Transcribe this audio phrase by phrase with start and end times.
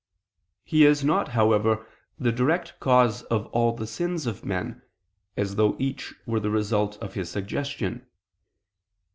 [0.63, 1.85] He is not, however,
[2.17, 4.81] the direct cause of all the sins of men,
[5.37, 8.07] as though each were the result of his suggestion.